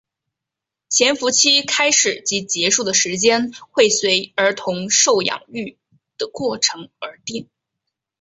[0.89, 5.77] 潜伏期开始及结束的时间会随儿童受养育
[6.17, 7.47] 的过程而定。